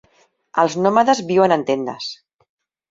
Els 0.63 0.77
nòmades 0.87 1.23
viuen 1.31 1.57
en 1.59 1.69
tendes. 1.71 2.11